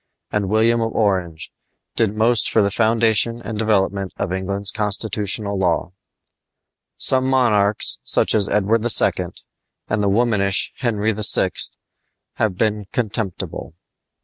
and 0.31 0.49
William 0.49 0.81
of 0.81 0.91
Orange, 0.93 1.51
did 1.95 2.15
most 2.15 2.49
for 2.49 2.63
the 2.63 2.71
foundation 2.71 3.39
and 3.39 3.59
development 3.59 4.11
of 4.17 4.33
England's 4.33 4.71
constitutional 4.71 5.59
law. 5.59 5.91
Some 6.97 7.27
monarchs, 7.27 7.99
such 8.01 8.33
as 8.33 8.49
Edward 8.49 8.83
II. 8.83 9.27
and 9.87 10.01
the 10.01 10.09
womanish 10.09 10.73
Henry 10.79 11.13
VI., 11.13 11.51
have 12.37 12.57
been 12.57 12.87
contemptible. 12.91 13.75